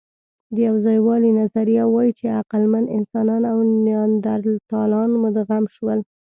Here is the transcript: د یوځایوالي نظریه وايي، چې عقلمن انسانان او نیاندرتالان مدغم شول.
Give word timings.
د 0.53 0.57
یوځایوالي 0.67 1.31
نظریه 1.39 1.83
وايي، 1.93 2.11
چې 2.19 2.35
عقلمن 2.39 2.85
انسانان 2.97 3.41
او 3.51 3.57
نیاندرتالان 3.85 5.11
مدغم 5.23 5.63
شول. 5.75 5.99